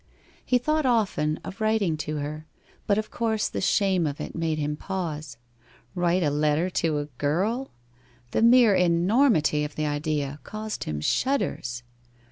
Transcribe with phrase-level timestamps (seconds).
[0.43, 2.47] He thought often of writing to her,
[2.87, 5.37] but of course the shame of it made him pause.
[5.93, 7.69] Write a letter to a girl?
[8.31, 11.83] The mere enormity of the idea caused him shudders.